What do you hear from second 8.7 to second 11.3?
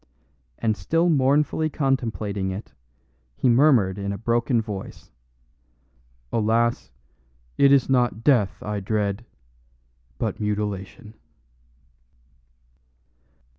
dread, but mutilation."